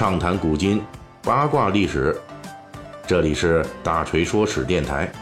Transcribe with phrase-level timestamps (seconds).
[0.00, 0.80] 畅谈古今，
[1.22, 2.16] 八卦历史。
[3.06, 5.12] 这里是大锤说史电台。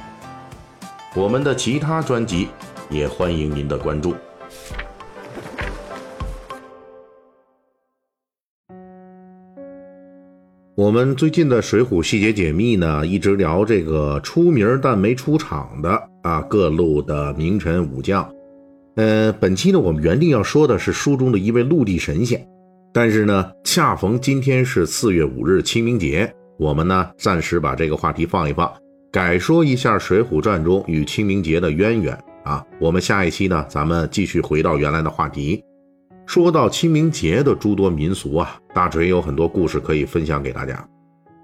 [1.17, 2.47] 我们的其他专辑
[2.89, 4.15] 也欢迎您的关注。
[10.77, 18.33] 我们最近的《水浒》细节解密呢，一直聊这个出名但没出场的啊各路的名臣武将。
[18.95, 22.49] 呃，本期呢，我们原定要说的是书中的一位陆地神仙。
[22.99, 28.69] 但是呢，恰逢今天是四月五日清明节，我们呢暂时把这个话题放一放，
[29.13, 32.67] 改说一下《水浒传》中与清明节的渊源啊。
[32.81, 35.63] 我们下一期呢，咱们继续回到原来的话题。
[36.27, 40.85] 说到清明节的诸多民俗啊，大锤有很多故事可以分享给大家。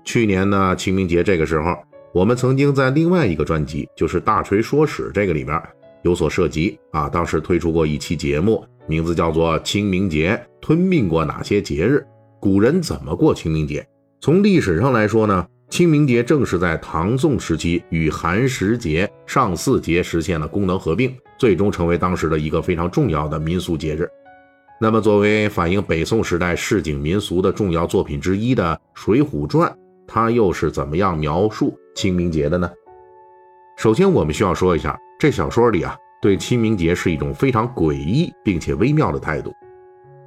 [0.05, 1.77] 去年呢，清明节这个时候，
[2.13, 5.63] 我们曾经在另外一个专辑，就是《大锤说史》这个里面
[6.03, 8.67] 有所涉及啊，当时推出过一期节目。
[8.87, 12.05] 名字叫做清明节，吞并过哪些节日？
[12.41, 13.87] 古人怎么过清明节？
[14.21, 24.09] 从历史上来说呢，清明节正是在唐宋时期与寒食节、上巳节实现了功能合并，最终成为当时的一个非常重要的民俗节日。
[24.81, 29.71] 那么，作为反映北宋时代市井民俗的重要作品之一的《水浒传》，
[30.07, 32.71] 它又是怎么样描述清明节的呢？
[33.79, 35.97] 首先，我们需要说一下，这小说里啊。
[36.25, 39.55] 对清明节是一种非常诡异并且微妙的态度。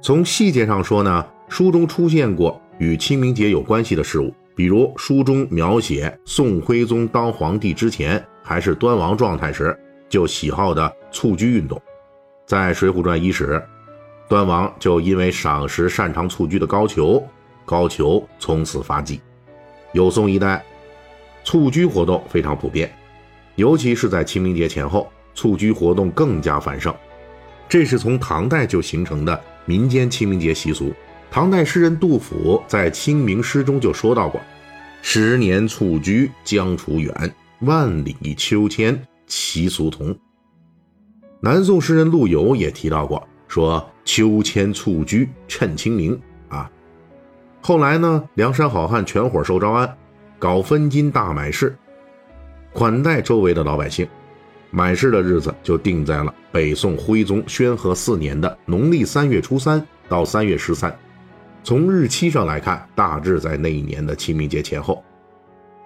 [0.00, 9.76] 从细节上说呢，书中出现过与清明节有关系的事物，比如书中描写宋徽宗当皇帝之前还是端王状态时
[10.08, 11.82] 就喜好的蹴鞠运动。
[12.46, 13.60] 在《水浒传》伊始，
[14.28, 17.20] 端王就因为赏识擅长蹴鞠的高俅，
[17.64, 19.20] 高俅从此发迹。
[19.90, 20.64] 有宋一代，
[21.42, 22.88] 蹴鞠活动非常普遍，
[23.56, 25.10] 尤其是在清明节前后。
[25.38, 26.92] 蹴鞠活动更加繁盛，
[27.68, 30.92] 这是从唐代就形成的民间清明节习俗。
[31.30, 34.40] 唐代诗人杜甫在清明诗中就说到过
[35.00, 40.12] ：“十年蹴鞠将处远，万里秋千习俗同。”
[41.38, 46.68] 南宋诗人陆游也提到过，说：“秋千蹴鞠趁清明啊。”
[47.62, 49.96] 后来呢，梁山好汉全伙受招安，
[50.40, 51.78] 搞分金大买市，
[52.72, 54.04] 款待周围的老百姓。
[54.70, 60.94] 买市的日子就定在了北宋徽宗宣和四年的农历三月初三到三月十三，
[61.64, 65.02] 从日期上来看，大致在那一年的清明节前后。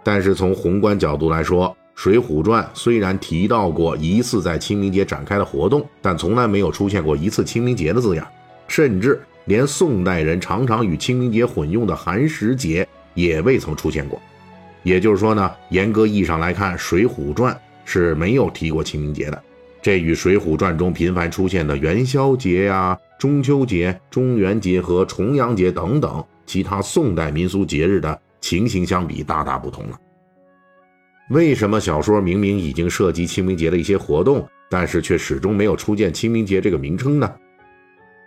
[0.03, 8.27] 但是从宏观角度来说，《水浒传》虽然提到过一次在清明节展开的活动，但从来没有出现过一次清明节的字样，
[8.67, 14.21] 甚至连宋代人常常与清明节混用的寒食节也未曾出现过。
[14.83, 17.55] 也就是说呢，严格意义上来看，《水浒传》。
[17.85, 19.43] 是没有提过清明节的，
[19.81, 29.99] 这与《水浒传》中频繁出现的元宵节呀、中秋节、中元节和重阳节等等其他宋代民俗节日的情形相比，大大不同了。
[31.31, 37.33] 为什么小说明明已经涉及清明节的一些活动，但是却始终没有出现清明节这个名称呢？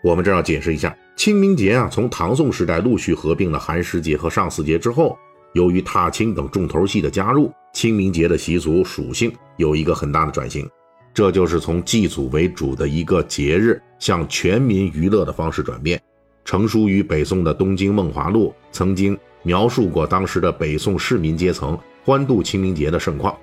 [0.03, 5.17] 我们这要解释一下，清明节啊，从唐宋时代陆续合并了寒食节和上巳节之后，
[5.53, 7.51] 由于踏青等重头戏的加入。
[7.75, 10.65] 清明节的习俗属性有一个很大的转型，
[11.13, 16.01] 这就是从祭祖为主的一个节日向全民娱乐的方式转变。
[16.45, 23.35] 成书于北宋的《东京梦华录》曾经描述过当时的北宋市民阶层欢度清明节的盛况，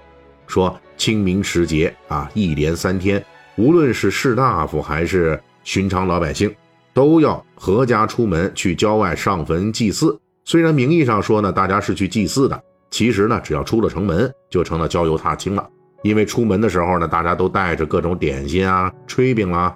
[0.46, 3.22] 说清明时节啊，一连三天，
[3.56, 6.50] 无论是士大夫还是寻常老百姓，
[6.94, 10.18] 都要阖家出门去郊外上坟祭祀。
[10.46, 12.62] 虽然名义上说呢，大家是去祭祀的。
[12.92, 15.68] 其实呢，只要出了城门，就成了郊游踏青了。
[16.02, 19.74] 因为出门的时候呢，大家都带着各种点心啊、炊饼啦。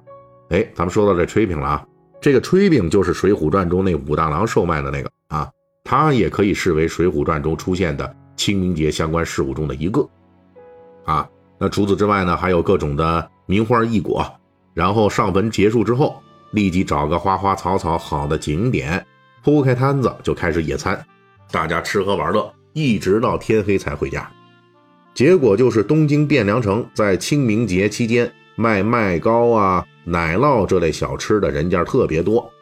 [0.51, 1.87] 哎，咱们说到这炊饼了啊，
[2.21, 5.51] 这个炊饼就是《水浒传》中那武大郎售卖的那个啊，
[5.83, 10.07] 它也可以视为《水浒传》中出现的清明节相关事物中的一个
[11.07, 11.27] 啊。
[11.59, 14.31] 那除此之外呢，还有各种的名花异果。
[14.75, 19.03] 然后上坟结束之后，立即找个花花草草好的景点，
[19.43, 21.03] 铺开摊子就开始野餐，
[21.51, 22.53] 大家吃喝玩乐。
[22.77, 24.31] 一直到天黑才回家，
[25.15, 32.53] 结果就是东京汴梁城在清明节期间卖麦糕啊、奶酪这类小吃的人家特别多。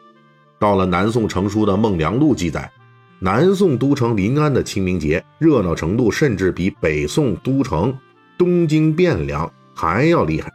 [0.57, 2.71] 到了南宋成书的《孟良录》记载，
[3.19, 7.93] 南宋都城临安的清明节热闹程度甚至比北宋都城
[8.37, 10.49] 东京汴梁还要厉害。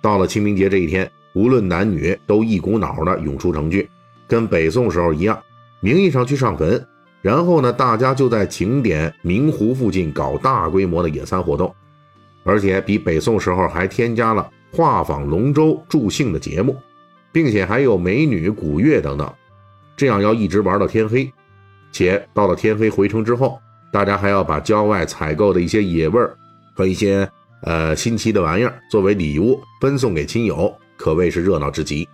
[0.00, 3.86] 到了清明节这一天，无论男女都一股脑的涌出城去，
[4.26, 5.38] 跟北宋时候一样，
[5.80, 6.82] 名义上去上坟。
[7.20, 11.74] 然后呢，大家就在景点明湖附近搞大规模的野餐活动，
[12.44, 16.76] 而且比北宋时候还添加了画舫龙舟助兴的节目，
[17.32, 19.28] 并且还有美女、古乐等等，
[19.96, 21.30] 这样要一直玩到天黑。
[21.90, 23.58] 且到了天黑回城之后，
[23.92, 26.36] 大家还要把郊外采购的一些野味儿
[26.74, 27.28] 和一些
[27.62, 32.06] 呃新奇的玩意儿作为礼物分送给亲友，可谓是热闹至极。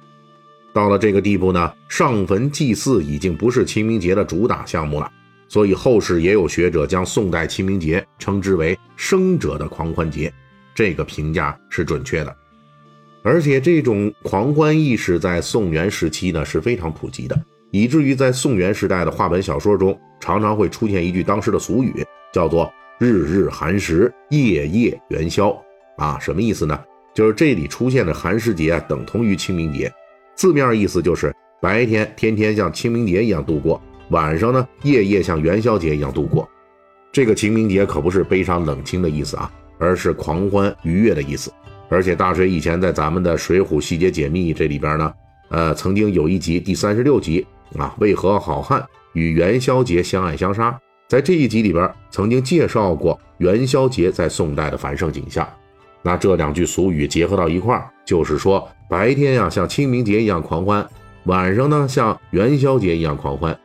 [0.75, 5.09] 到了这个地步呢，上坟祭祀已经不是清明节的主打项目了，
[5.49, 10.31] 所以后世也有学者将宋代清明节称之为“生者的狂欢节”，
[10.75, 12.37] 这个评价是准确的。
[13.23, 17.41] 而且这种狂欢意识在宋元时期呢是非常普及的，
[17.71, 22.69] 以至于在宋元时代的话本小说中常常会出现一句当时的俗语，叫做
[22.99, 25.57] “日日寒食，夜夜元宵”。
[25.99, 26.77] 啊，什么意思呢？
[27.15, 29.89] 就是这里出现的寒食节啊，等同于清明节。
[30.35, 36.49] 字面意思就是白天天天像清明节一样度过，晚上呢夜夜像元宵节一样度过。
[37.13, 41.53] 这个清明节可不是悲伤冷清的意思啊，而是狂欢愉悦的意思。
[41.89, 45.15] 而且大水以前在咱们的《水浒细节解密》这里边呢，
[45.51, 47.47] 呃，曾经有一集第三十六集
[47.79, 50.77] 啊，为何好汉与元宵节相爱相杀？
[51.09, 55.47] 在这一集里边曾经介绍过元宵节在宋代的繁盛景象。
[56.03, 60.89] 那这两句俗语结合到一块儿，就是说白天呀像清明节一样狂欢，
[61.25, 63.59] 晚上呢像元宵节一样狂欢。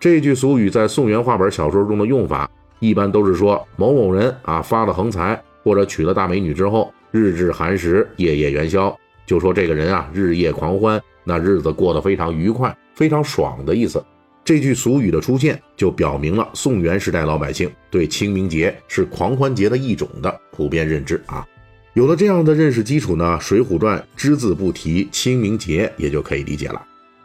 [0.00, 2.50] 这句俗语在宋元话本小说中的用法，
[2.80, 8.92] 一般都是说某某人啊发了横财或者娶了大美女之后，日日寒食，夜夜元宵，
[9.24, 14.04] 就说这个人啊日夜狂欢，那日子过得非常愉快、非常爽的意思。
[14.44, 21.46] 这句俗语的出现，就表明了宋元时代老百姓对清明节是狂欢节的一种的普遍认知啊。
[21.94, 26.82] 有了这样的认识基础呢，《水浒传》只字不提清明节也就可以理解了。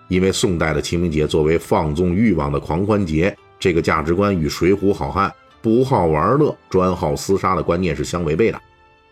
[0.09, 8.61] 因为宋代的清明节作为放纵欲望的狂欢节，这个价值观与水浒好汉不好玩乐、专好厮杀的观念是相违背的。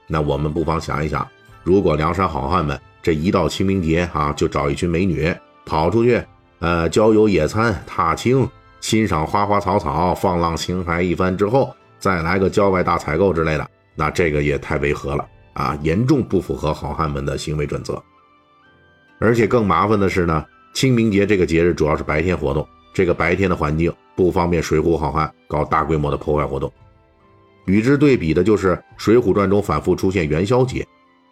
[0.05, 1.27] 那我们不妨想一想，
[1.63, 5.33] 如果梁山好汉们这一到清明节啊，就找一群美女
[5.65, 6.21] 跑出去，
[6.59, 8.47] 呃，郊游野餐、踏青、
[8.79, 15.27] 欣赏花花草草、放浪形骸一番之后，再来个郊外大采购之类的，那这个也太违和了。
[15.57, 18.01] 啊，严重不符合好汉们的行为准则。
[19.19, 26.71] 而且更麻烦的是呢，清明节这个节日主要是白天活动，这个白天的环境不方便水浒好汉搞大规模的破坏活动。
[27.65, 30.87] 与之对比的就是《水浒传》中反复出现元宵节，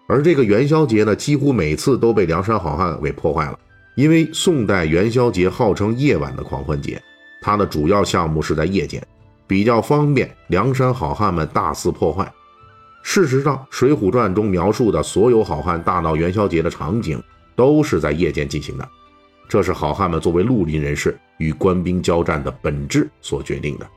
[0.07, 3.59] 而这个元宵节呢，几乎每次都被梁山好汉给破坏了。
[3.95, 6.99] 因为宋代元宵节号称夜晚的狂欢节，
[7.41, 9.05] 它的主要项目是在夜间，
[9.45, 12.29] 比较方便梁山好汉们大肆破坏。
[13.07, 17.21] 事实上，《水浒传》中描述的所有好汉大闹元宵节的场景，
[17.55, 18.89] 都是在夜间进行的。
[19.47, 23.87] 这是好汉们作为绿林人士与官兵交战的本质所决定的。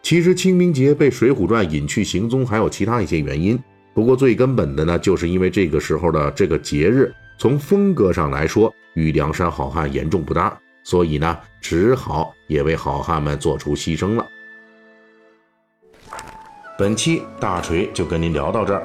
[0.00, 3.60] 其实，清明节被《水浒传》隐去行踪，还有其他一些原因。
[3.92, 14.24] 不过，最根本的呢，就是因为这个时候的这个节日，从风格上来说与梁山好汉严重不搭，所以呢，只好也为好汉们做出牺牲了。
[16.76, 18.84] 本期大锤就跟您聊到这儿，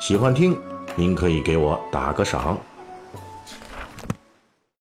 [0.00, 0.58] 喜欢听
[0.96, 2.58] 您可以给我打个赏。